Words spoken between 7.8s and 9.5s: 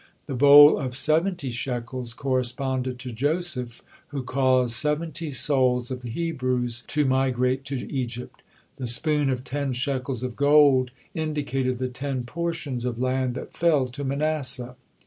to Egypt. The spoon of